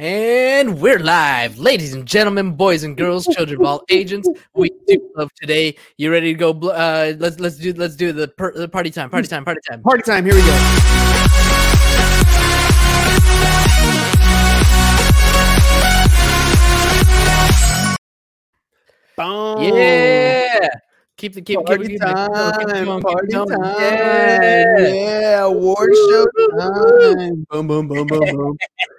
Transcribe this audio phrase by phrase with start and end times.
[0.00, 4.26] And we're live, ladies and gentlemen, boys and girls, children of all agents.
[4.54, 5.76] We do love today.
[5.98, 6.52] You ready to go?
[6.52, 9.82] Uh, let's let's do let's do the, per, the party time, party time, party time.
[9.82, 10.24] Party time.
[10.24, 10.46] Here we go.
[19.18, 19.74] Boom.
[19.76, 20.66] Yeah,
[21.20, 22.84] keep the keep Party keep, keep, keep going, keep time.
[22.86, 23.48] going, keep Party going.
[23.48, 23.74] time.
[23.78, 24.88] Yeah.
[24.88, 25.44] Yeah.
[25.44, 26.26] Award show
[26.58, 27.46] time.
[27.50, 28.58] Boom, boom, boom, boom, boom.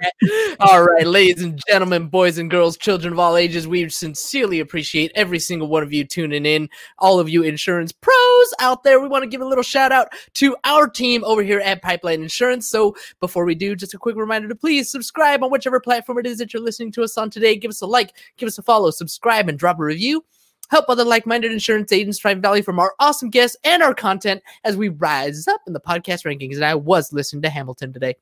[0.60, 5.12] All right, ladies and gentlemen, boys and girls, children of all ages, we sincerely appreciate
[5.16, 6.70] every single one of you tuning in.
[7.00, 10.10] All of you insurance pros out there, we want to give a little shout out
[10.36, 12.68] to our team over here at Pipeline Insurance.
[12.68, 16.28] So before we do, just a quick reminder to please subscribe on whichever platform it
[16.28, 17.56] is that you're listening to us on today.
[17.56, 20.24] Give us a like, give us a follow, subscribe, and drop a review.
[20.72, 24.42] Help other like minded insurance agents drive value from our awesome guests and our content
[24.64, 26.56] as we rise up in the podcast rankings.
[26.56, 28.16] And I was listening to Hamilton today.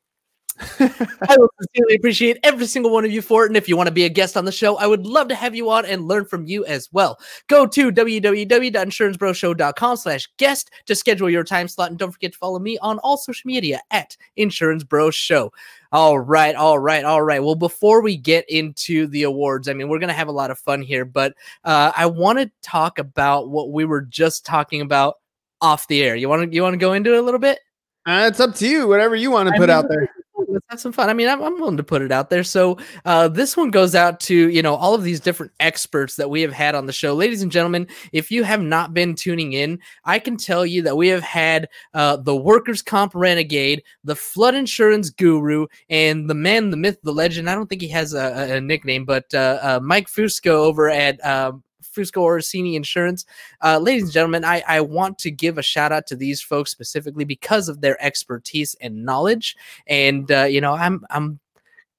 [0.79, 3.47] I will sincerely appreciate every single one of you for it.
[3.47, 5.35] And if you want to be a guest on the show, I would love to
[5.35, 7.19] have you on and learn from you as well.
[7.47, 11.89] Go to www.insurancebroshow.com slash guest to schedule your time slot.
[11.89, 15.51] And don't forget to follow me on all social media at Insurance Bro Show.
[15.91, 17.43] All right, all right, all right.
[17.43, 20.51] Well, before we get into the awards, I mean, we're going to have a lot
[20.51, 24.81] of fun here, but uh, I want to talk about what we were just talking
[24.81, 25.15] about
[25.61, 26.15] off the air.
[26.15, 27.59] You want to you want to go into it a little bit?
[28.05, 28.87] Uh, it's up to you.
[28.87, 30.09] Whatever you want to I put mean, out there.
[30.51, 31.09] Let's have some fun.
[31.09, 32.43] I mean, I'm, I'm willing to put it out there.
[32.43, 36.29] So, uh, this one goes out to you know all of these different experts that
[36.29, 37.87] we have had on the show, ladies and gentlemen.
[38.13, 41.69] If you have not been tuning in, I can tell you that we have had
[41.93, 47.13] uh, the workers' comp renegade, the flood insurance guru, and the man, the myth, the
[47.13, 47.49] legend.
[47.49, 51.23] I don't think he has a, a- nickname, but uh, uh, Mike Fusco over at.
[51.25, 53.25] Um, Fusco Orsini Insurance.
[53.63, 56.71] Uh, ladies and gentlemen, I, I want to give a shout out to these folks
[56.71, 59.55] specifically because of their expertise and knowledge
[59.87, 61.39] and uh, you know i'm i'm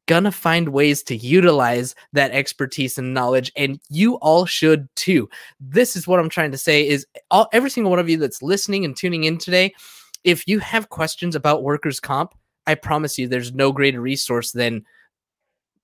[0.06, 5.28] gonna find ways to utilize that expertise and knowledge and you all should too
[5.60, 8.42] this is what i'm trying to say is all every single one of you that's
[8.42, 9.72] listening and tuning in today
[10.24, 12.34] if you have questions about workers comp
[12.66, 14.84] i promise you there's no greater resource than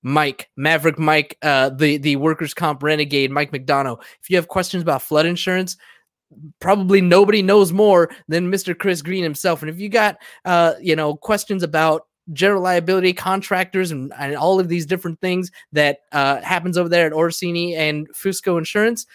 [0.06, 4.00] Mike, Maverick Mike, uh, the the workers comp renegade, Mike McDonough.
[4.22, 5.76] If you have questions about flood insurance,
[6.60, 8.78] probably nobody knows more than Mr.
[8.78, 9.62] Chris Green himself.
[9.62, 14.60] And if you got uh, you know, questions about general liability contractors and, and all
[14.60, 19.06] of these different things that uh, happens over there at Orsini and Fusco Insurance,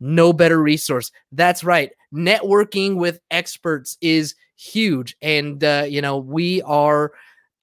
[0.00, 1.12] no better resource.
[1.30, 1.90] That's right.
[2.14, 5.14] Networking with experts is huge.
[5.20, 7.12] And, uh, you know, we are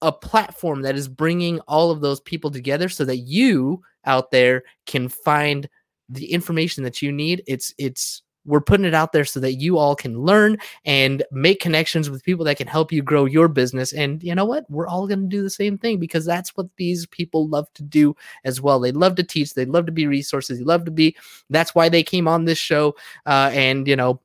[0.01, 4.63] a platform that is bringing all of those people together so that you out there
[4.85, 5.69] can find
[6.09, 7.43] the information that you need.
[7.47, 11.59] It's, it's, we're putting it out there so that you all can learn and make
[11.59, 13.91] connections with people that can help you grow your business.
[13.91, 14.69] And you know what?
[14.69, 17.83] We're all going to do the same thing because that's what these people love to
[17.83, 18.79] do as well.
[18.79, 21.15] They love to teach, they love to be resources, they love to be.
[21.49, 22.95] That's why they came on this show.
[23.25, 24.21] Uh, and you know,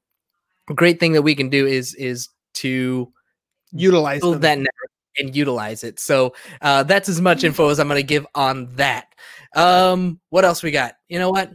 [0.69, 3.11] a great thing that we can do is is to
[3.73, 4.41] Utilize build them.
[4.43, 5.98] that network and utilize it.
[5.98, 9.15] So uh, that's as much info as I'm going to give on that.
[9.54, 10.94] Um, what else we got?
[11.09, 11.53] You know what?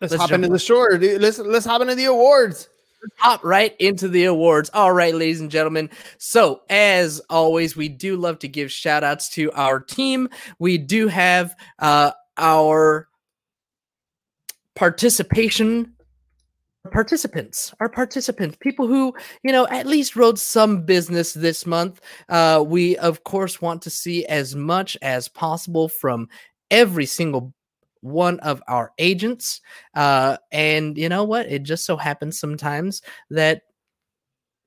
[0.00, 1.22] Let's, let's hop into the shore, dude.
[1.22, 2.68] Let's let's hop into the awards.
[3.16, 4.70] hop right into the awards.
[4.74, 5.88] All right, ladies and gentlemen.
[6.18, 10.28] So, as always, we do love to give shout outs to our team.
[10.58, 13.08] We do have uh, our
[14.74, 15.95] participation
[16.86, 22.00] participants our participants people who you know at least wrote some business this month.
[22.28, 26.28] Uh we of course want to see as much as possible from
[26.70, 27.52] every single
[28.00, 29.60] one of our agents.
[29.94, 31.46] Uh and you know what?
[31.46, 33.62] It just so happens sometimes that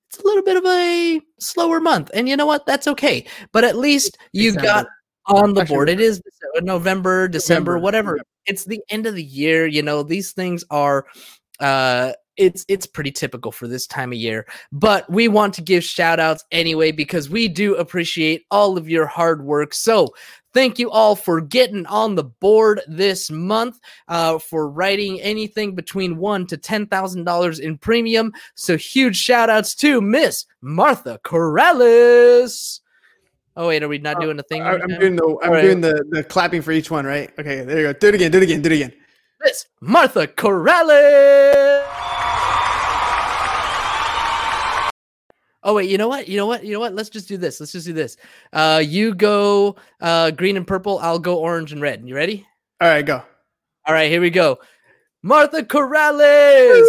[0.10, 2.66] it's a little bit of a slower month and you know what?
[2.66, 3.26] That's okay.
[3.52, 4.88] But at least you got
[5.28, 5.90] on the board.
[5.90, 6.22] It is
[6.62, 8.20] november december November, whatever.
[8.46, 11.06] It's the end of the year you know these things are
[11.60, 15.84] uh it's it's pretty typical for this time of year but we want to give
[15.84, 20.08] shout outs anyway because we do appreciate all of your hard work so
[20.54, 26.18] thank you all for getting on the board this month uh, for writing anything between
[26.18, 32.80] one to ten thousand dollars in premium so huge shout outs to miss martha corrales
[33.58, 35.00] oh wait are we not doing the thing I, right am now?
[35.00, 35.62] doing the I'm All right.
[35.62, 37.32] doing the, the clapping for each one, right?
[37.40, 37.94] Okay, there you go.
[37.94, 38.32] Do it again.
[38.32, 38.62] Do it again.
[38.62, 38.94] Do it again.
[39.42, 41.86] Miss Martha Corrales.
[45.62, 46.28] Oh wait, you know what?
[46.28, 46.64] You know what?
[46.64, 46.94] You know what?
[46.96, 47.60] Let's just do this.
[47.60, 48.18] Let's just do this.
[48.54, 51.00] Uh, you go uh, green and purple.
[51.00, 52.08] I'll go orange and red.
[52.08, 52.48] You ready?
[52.82, 53.22] All right, go.
[53.86, 54.60] All right, here we go.
[55.22, 56.82] Martha Corrales,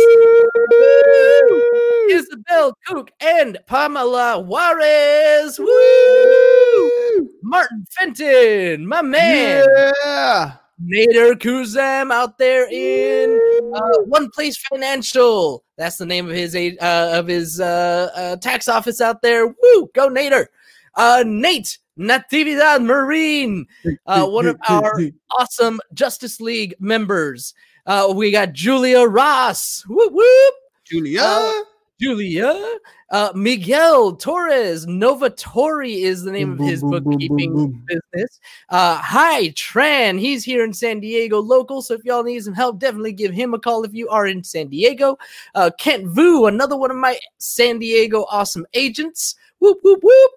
[2.11, 5.59] Isabel Cook, and Pamela Juarez.
[5.59, 7.29] Woo!
[7.43, 9.67] Martin Fenton, my man.
[10.05, 10.53] Yeah.
[10.83, 13.39] Nader Kuzam out there in
[13.75, 15.65] uh, One Place Financial.
[15.77, 19.47] That's the name of his uh, of his uh, uh, tax office out there.
[19.47, 20.47] Woo, go Nader.
[20.95, 23.67] Uh, Nate Natividad Marine,
[24.07, 24.99] uh, one of our
[25.39, 27.55] awesome Justice League members.
[27.87, 29.85] Uh, we got Julia Ross.
[29.89, 30.55] Whoop whoop.
[30.85, 31.65] Julia.
[32.01, 32.79] Julia.
[33.11, 34.87] Uh, Miguel Torres.
[34.87, 38.41] Novatori is the name of his bookkeeping business.
[38.71, 40.19] Uh, Hai Tran.
[40.19, 41.83] He's here in San Diego local.
[41.83, 44.43] So if y'all need some help, definitely give him a call if you are in
[44.43, 45.19] San Diego.
[45.55, 49.35] Uh, Kent Vu, another one of my San Diego awesome agents.
[49.59, 50.31] Whoop, whoop, whoop.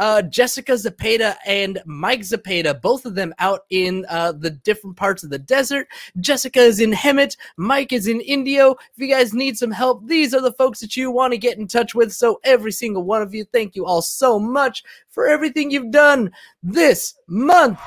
[0.00, 5.22] Uh, Jessica Zapata and Mike Zapata, both of them out in uh, the different parts
[5.22, 5.88] of the desert.
[6.20, 8.70] Jessica is in Hemet, Mike is in Indio.
[8.72, 11.58] If you guys need some help, these are the folks that you want to get
[11.58, 12.14] in touch with.
[12.14, 16.30] So, every single one of you, thank you all so much for everything you've done
[16.62, 17.78] this month.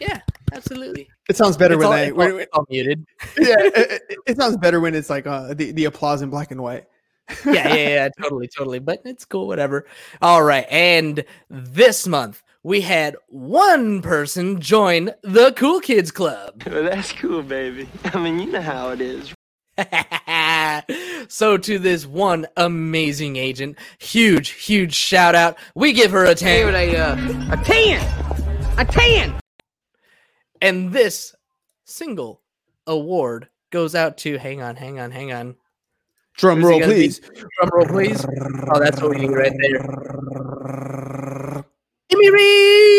[0.00, 0.20] Yeah,
[0.64, 1.08] absolutely.
[1.28, 2.00] It sounds better It's when all, I.
[2.02, 3.06] it's all- When, all muted.
[3.38, 6.50] yeah, it, it- it sounds better when it's like uh, the the applause in black
[6.50, 6.86] and white.
[7.46, 8.78] yeah, yeah, yeah, totally, totally.
[8.78, 9.86] But it's cool, whatever.
[10.22, 10.66] All right.
[10.70, 16.62] And this month, we had one person join the Cool Kids Club.
[16.70, 17.88] Well, that's cool, baby.
[18.04, 19.32] I mean, you know how it is.
[21.28, 25.56] so, to this one amazing agent, huge, huge shout out.
[25.74, 26.74] We give her a 10.
[26.74, 28.78] a, uh, a 10!
[28.78, 29.34] A 10!
[30.62, 31.34] And this
[31.84, 32.42] single
[32.86, 35.56] award goes out to, hang on, hang on, hang on.
[36.34, 36.98] Drum roll, gonna be?
[37.08, 37.20] please.
[37.20, 38.24] Drum roll, please.
[38.74, 39.80] Oh, that's what we need right there.
[42.12, 42.90] Amy Reed!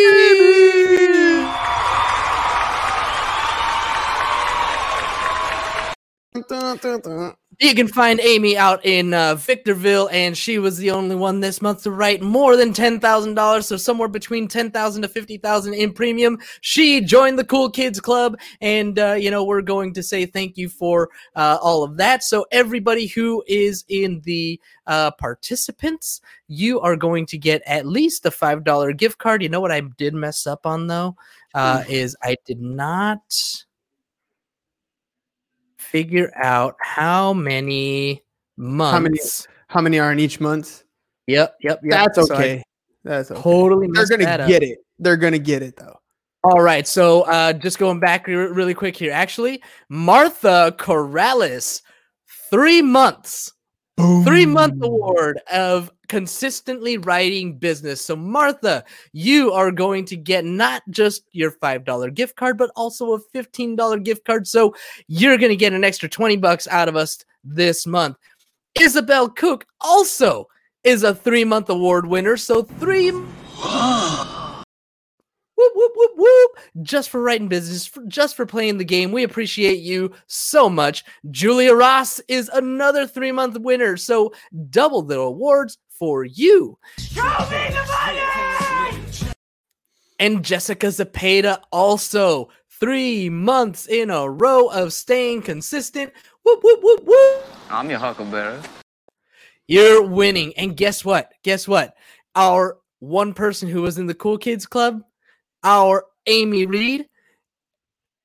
[6.48, 7.36] Dun, dun.
[7.60, 11.62] You can find Amy out in uh, Victorville, and she was the only one this
[11.62, 15.38] month to write more than ten thousand dollars, so somewhere between ten thousand to fifty
[15.38, 16.40] thousand in premium.
[16.62, 20.58] She joined the Cool Kids Club, and uh, you know we're going to say thank
[20.58, 22.24] you for uh, all of that.
[22.24, 28.26] So everybody who is in the uh, participants, you are going to get at least
[28.26, 29.44] a five dollar gift card.
[29.44, 31.16] You know what I did mess up on though
[31.54, 33.22] uh, is I did not
[35.92, 38.24] figure out how many
[38.58, 38.94] months.
[38.94, 39.20] How many-
[39.68, 40.84] How many are in each month?
[41.28, 41.92] Yep, yep, yep.
[41.92, 42.64] That's So okay.
[43.04, 43.42] That's okay.
[43.42, 44.48] totally They're gonna up.
[44.48, 44.80] get it.
[45.00, 45.98] They're gonna get it though.
[46.44, 49.12] All right, so uh, just going back re- really quick here.
[49.12, 51.82] Actually, Martha Corrales,
[52.50, 53.54] three months,
[53.98, 58.02] three month award of consistently writing business.
[58.02, 58.84] So, Martha,
[59.14, 64.04] you are going to get not just your $5 gift card, but also a $15
[64.04, 64.48] gift card.
[64.48, 64.76] So,
[65.08, 68.18] you're going to get an extra 20 bucks out of us this month.
[68.80, 70.48] Isabel Cook also
[70.84, 72.38] is a three month award winner.
[72.38, 73.12] So, three.
[75.62, 76.51] Whoop, whoop, whoop, whoop.
[76.82, 79.12] Just for writing business, for, just for playing the game.
[79.12, 81.04] We appreciate you so much.
[81.30, 83.98] Julia Ross is another three month winner.
[83.98, 84.34] So
[84.70, 86.78] double the awards for you.
[86.98, 89.32] Show me the money!
[90.20, 96.14] And Jessica Zapata also three months in a row of staying consistent.
[96.44, 97.46] Whoop, whoop, whoop, whoop.
[97.70, 98.60] I'm your huckleberry.
[99.68, 100.54] You're winning.
[100.58, 101.32] And guess what?
[101.44, 101.96] Guess what?
[102.36, 105.02] Our one person who was in the Cool Kids Club,
[105.64, 107.08] our Amy Reed,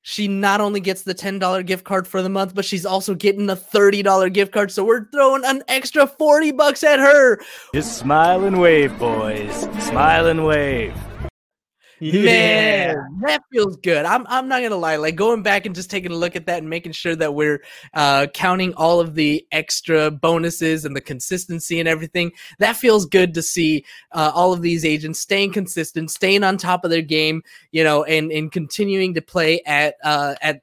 [0.03, 3.51] she not only gets the $10 gift card for the month, but she's also getting
[3.51, 4.71] a $30 gift card.
[4.71, 7.41] So we're throwing an extra 40 bucks at her.
[7.75, 9.53] Just smile and wave, boys.
[9.85, 10.95] Smile and wave.
[12.01, 14.05] Man, that feels good.
[14.05, 14.97] I'm I'm not gonna lie.
[14.97, 17.63] Like going back and just taking a look at that and making sure that we're
[17.95, 22.33] uh, counting all of the extra bonuses and the consistency and everything.
[22.59, 26.85] That feels good to see uh, all of these agents staying consistent, staying on top
[26.85, 30.61] of their game, you know, and and continuing to play at uh, at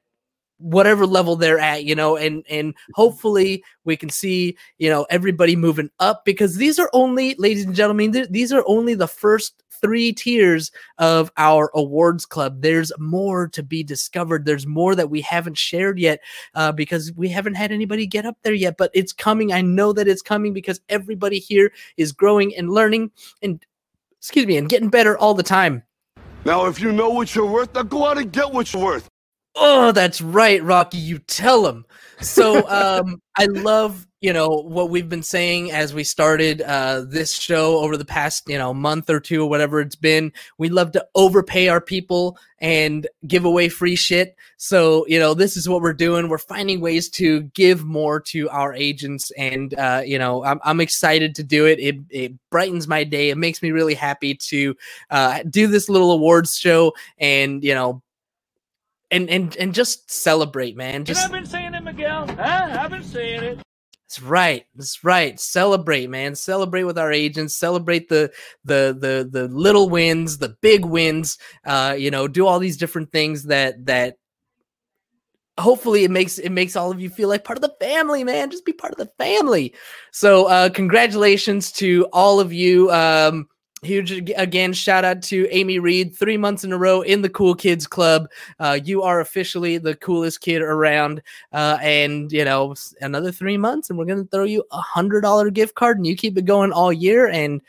[0.57, 5.55] whatever level they're at you know and and hopefully we can see you know everybody
[5.55, 9.62] moving up because these are only ladies and gentlemen th- these are only the first
[9.83, 15.21] three tiers of our awards club there's more to be discovered there's more that we
[15.21, 16.19] haven't shared yet
[16.55, 19.93] uh, because we haven't had anybody get up there yet but it's coming i know
[19.93, 23.11] that it's coming because everybody here is growing and learning
[23.41, 23.65] and
[24.17, 25.83] excuse me and getting better all the time
[26.45, 29.07] Now, if you know what you're worth, now go out and get what you're worth.
[29.55, 30.97] Oh, that's right, Rocky.
[30.97, 31.85] You tell him.
[32.21, 37.33] So, um, I love you know what we've been saying as we started uh, this
[37.33, 40.93] show over the past you know month or two or whatever it's been we love
[40.93, 45.81] to overpay our people and give away free shit so you know this is what
[45.81, 50.41] we're doing we're finding ways to give more to our agents and uh, you know
[50.45, 51.79] I'm, I'm excited to do it.
[51.79, 54.73] it it brightens my day it makes me really happy to
[55.09, 58.01] uh, do this little awards show and you know
[59.11, 62.25] and and and just celebrate man just I've been saying it, Miguel.
[62.25, 62.77] Huh?
[62.79, 63.59] I've been saying it.
[64.13, 64.63] That's right.
[64.75, 65.39] That's right.
[65.39, 66.35] Celebrate, man.
[66.35, 67.55] Celebrate with our agents.
[67.55, 68.31] Celebrate the
[68.63, 71.39] the the the little wins, the big wins.
[71.65, 74.17] Uh, you know, do all these different things that that
[75.57, 78.51] hopefully it makes it makes all of you feel like part of the family, man.
[78.51, 79.73] Just be part of the family.
[80.11, 82.91] So uh congratulations to all of you.
[82.91, 83.47] Um
[83.83, 87.53] Huge again, shout out to Amy Reed, three months in a row in the Cool
[87.55, 88.29] Kids Club.
[88.59, 91.21] Uh, you are officially the coolest kid around.
[91.51, 95.49] Uh, and you know, another three months, and we're gonna throw you a hundred dollar
[95.49, 97.61] gift card, and you keep it going all year, and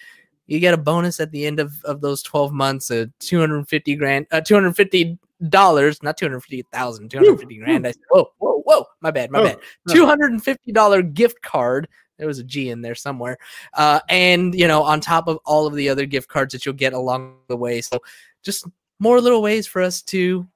[0.46, 4.26] you get a bonus at the end of, of those 12 months, uh, 250 grand,
[4.30, 5.18] uh, 250
[5.48, 7.86] dollars, not 250,000, 250 grand.
[7.86, 9.58] I said, whoa, whoa, whoa, my bad, my Oh, bad.
[9.88, 11.88] $250 gift card.
[12.18, 13.38] There was a G in there somewhere.
[13.74, 16.74] Uh, and, you know, on top of all of the other gift cards that you'll
[16.74, 17.80] get along the way.
[17.80, 17.98] So
[18.42, 18.66] just
[18.98, 20.46] more little ways for us to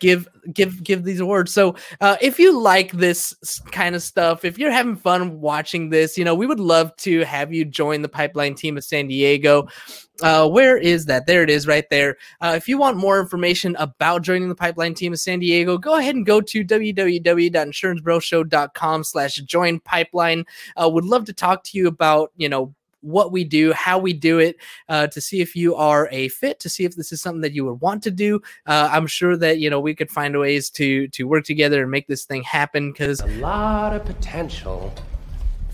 [0.00, 1.52] give give give these awards.
[1.52, 3.34] So uh if you like this
[3.70, 7.20] kind of stuff if you're having fun watching this you know we would love to
[7.20, 9.68] have you join the pipeline team of san diego.
[10.22, 11.26] Uh where is that?
[11.26, 12.16] There it is right there.
[12.40, 15.96] Uh, if you want more information about joining the pipeline team of san diego go
[15.96, 20.44] ahead and go to www.insurancebroshow.com slash join pipeline.
[20.76, 24.12] Uh, would love to talk to you about you know what we do how we
[24.12, 24.56] do it
[24.88, 27.52] uh, to see if you are a fit to see if this is something that
[27.52, 28.40] you would want to do.
[28.66, 31.90] Uh, i'm sure that you know we could find ways to to work together and
[31.90, 34.92] make this thing happen because a lot of potential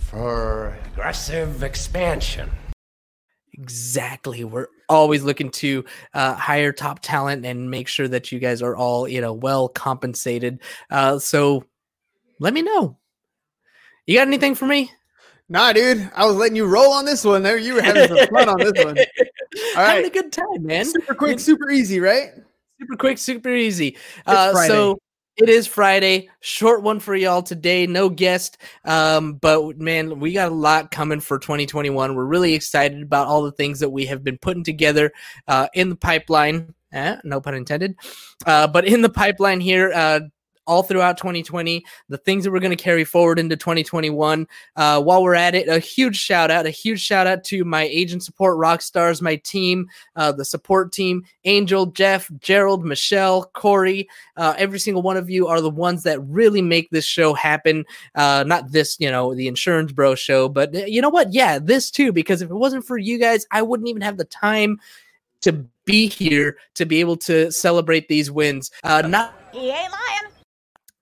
[0.06, 2.48] for aggressive expansion.
[3.52, 4.44] exactly.
[4.44, 8.76] We're always looking to uh, hire top talent and make sure that you guys are
[8.76, 10.60] all you know well compensated.
[10.90, 11.64] Uh, so
[12.38, 12.96] let me know.
[14.06, 14.92] You got anything for me
[15.48, 16.10] Nah, dude.
[16.14, 17.42] I was letting you roll on this one.
[17.42, 18.98] There, you were having some fun on this one.
[18.98, 19.04] All
[19.84, 22.32] having a good time man Super quick, super easy, right?
[22.80, 23.96] super quick, super easy.
[24.26, 24.98] Uh, so
[25.36, 27.86] it is Friday, short one for y'all today.
[27.86, 32.14] No guest, um, but man, we got a lot coming for 2021.
[32.14, 35.12] We're really excited about all the things that we have been putting together
[35.48, 36.74] uh, in the pipeline.
[36.92, 37.96] Eh, no pun intended.
[38.46, 39.90] Uh, but in the pipeline here.
[40.66, 44.46] All throughout 2020, the things that we're going to carry forward into 2021.
[44.74, 47.82] Uh, while we're at it, a huge shout out, a huge shout out to my
[47.84, 54.08] agent support rock stars, my team, uh, the support team, Angel, Jeff, Gerald, Michelle, Corey,
[54.36, 57.84] uh, every single one of you are the ones that really make this show happen.
[58.14, 61.32] Uh, not this, you know, the Insurance Bro show, but uh, you know what?
[61.32, 64.24] Yeah, this too, because if it wasn't for you guys, I wouldn't even have the
[64.24, 64.80] time
[65.42, 65.52] to
[65.84, 68.70] be here to be able to celebrate these wins.
[68.82, 70.05] Uh, not He ain't lying.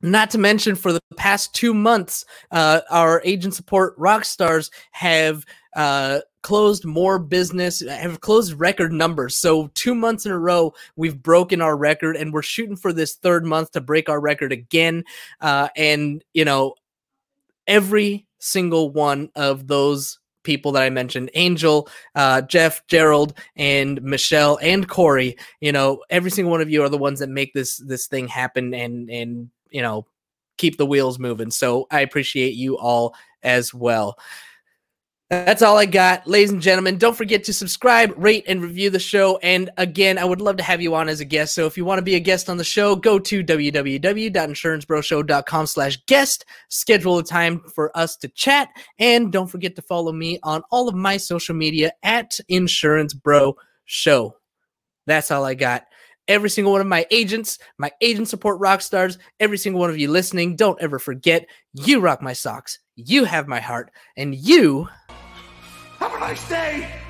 [0.04, 5.44] Not to mention, for the past two months, uh, our agent support rock stars have
[5.74, 9.36] uh, closed more business, have closed record numbers.
[9.36, 13.14] So, two months in a row, we've broken our record, and we're shooting for this
[13.14, 15.04] third month to break our record again.
[15.40, 16.74] Uh, and, you know,
[17.66, 24.58] every single one of those people that I mentioned Angel, uh, Jeff, Gerald, and Michelle,
[24.60, 27.78] and Corey, you know, every single one of you are the ones that make this
[27.78, 30.06] this thing happen and and you know
[30.56, 31.50] keep the wheels moving.
[31.50, 34.16] So I appreciate you all as well.
[35.30, 36.98] That's all I got, ladies and gentlemen.
[36.98, 39.38] Don't forget to subscribe, rate, and review the show.
[39.38, 41.54] And again, I would love to have you on as a guest.
[41.54, 45.96] So if you want to be a guest on the show, go to www.insurancebroshow.com slash
[46.06, 46.44] guest.
[46.68, 48.68] Schedule a time for us to chat.
[48.98, 53.56] And don't forget to follow me on all of my social media at Insurance Bro
[53.86, 54.36] Show.
[55.06, 55.84] That's all I got.
[56.26, 59.98] Every single one of my agents, my agent support rock stars, every single one of
[59.98, 64.88] you listening, don't ever forget you rock my socks, you have my heart, and you
[65.98, 67.03] Have a nice day.